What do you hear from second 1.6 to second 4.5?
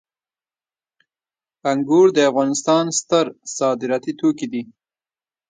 انګور د افغانستان ستر صادراتي توکي